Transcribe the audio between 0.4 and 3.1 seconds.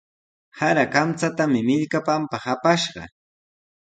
Sara kamchatami millkapanpaq apashqa.